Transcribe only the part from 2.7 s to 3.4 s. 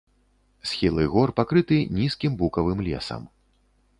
лесам.